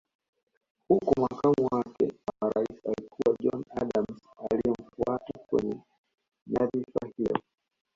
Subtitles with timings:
[0.87, 5.81] Huku makamu wake wa Rais alikuwa John Adams aliyemfuata kwenye
[6.47, 7.39] nyadhifa hiyo